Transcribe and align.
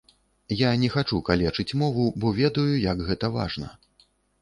Я 0.61 0.69
не 0.83 0.89
хачу 0.93 1.19
калечыць 1.27 1.77
мову, 1.83 2.09
бо 2.25 2.35
ведаю, 2.41 2.69
як 2.91 3.07
гэта 3.11 3.35
важна. 3.41 3.75